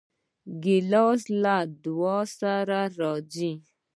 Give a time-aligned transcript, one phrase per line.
[0.63, 3.51] ګیلاس له دعا سره راځي.